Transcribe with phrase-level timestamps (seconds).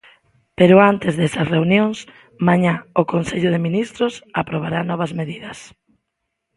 [0.57, 1.97] Pero antes desas reunións,
[2.47, 5.57] mañá, o Consello de Ministros aprobará novas medidas.